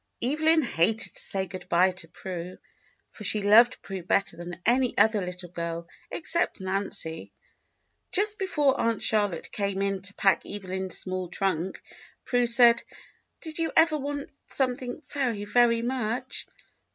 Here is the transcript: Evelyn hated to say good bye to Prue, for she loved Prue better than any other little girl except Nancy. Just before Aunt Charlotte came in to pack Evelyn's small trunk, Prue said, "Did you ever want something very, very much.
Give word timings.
Evelyn 0.23 0.63
hated 0.63 1.13
to 1.13 1.19
say 1.19 1.45
good 1.45 1.69
bye 1.69 1.91
to 1.91 2.07
Prue, 2.07 2.57
for 3.11 3.23
she 3.23 3.43
loved 3.43 3.79
Prue 3.83 4.01
better 4.01 4.35
than 4.35 4.59
any 4.65 4.97
other 4.97 5.21
little 5.21 5.49
girl 5.49 5.87
except 6.09 6.59
Nancy. 6.59 7.31
Just 8.11 8.39
before 8.39 8.81
Aunt 8.81 9.03
Charlotte 9.03 9.51
came 9.51 9.79
in 9.83 10.01
to 10.01 10.15
pack 10.15 10.43
Evelyn's 10.43 10.97
small 10.97 11.27
trunk, 11.27 11.79
Prue 12.25 12.47
said, 12.47 12.81
"Did 13.41 13.59
you 13.59 13.71
ever 13.75 13.99
want 13.99 14.31
something 14.47 15.03
very, 15.07 15.45
very 15.45 15.83
much. 15.83 16.47